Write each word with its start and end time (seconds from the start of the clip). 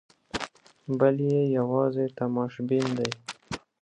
بل 0.99 1.15
یې 1.29 1.41
یوازې 1.57 2.05
تماشبین 2.17 2.85
دی. 2.97 3.09